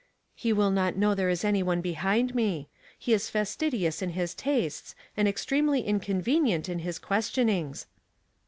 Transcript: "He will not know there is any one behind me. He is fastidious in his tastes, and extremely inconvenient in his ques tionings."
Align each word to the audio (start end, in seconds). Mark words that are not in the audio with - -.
"He 0.33 0.51
will 0.51 0.71
not 0.71 0.95
know 0.95 1.13
there 1.13 1.29
is 1.29 1.45
any 1.45 1.61
one 1.61 1.79
behind 1.79 2.33
me. 2.33 2.67
He 2.97 3.13
is 3.13 3.29
fastidious 3.29 4.01
in 4.01 4.09
his 4.17 4.33
tastes, 4.33 4.95
and 5.15 5.27
extremely 5.27 5.81
inconvenient 5.81 6.67
in 6.67 6.79
his 6.79 6.97
ques 6.97 7.29
tionings." 7.29 7.85